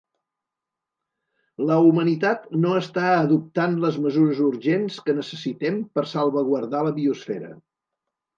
La 1.71 1.75
humanitat 1.89 2.47
no 2.63 2.71
està 2.77 3.03
adoptant 3.17 3.77
les 3.83 3.99
mesures 4.07 4.41
urgents 4.47 4.97
que 5.05 5.17
necessitem 5.19 5.79
per 5.99 6.07
salvaguardar 6.15 6.83
la 6.91 6.97
biosfera. 6.99 7.53